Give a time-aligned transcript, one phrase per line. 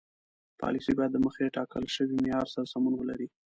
[0.61, 3.27] پالیسي باید د مخکې ټاکل شوي معیار سره سمون ولري.